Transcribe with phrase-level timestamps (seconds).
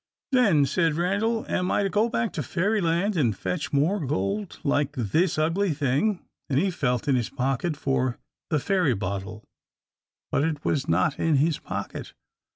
[0.31, 4.93] "Then," said Randal, "am I to go back to Fairyland, and fetch more gold like
[4.93, 8.17] this ugly thing?" and he felt in his pocket for
[8.49, 9.43] the fairy bottle.
[10.31, 12.15] But it was not in his pocket.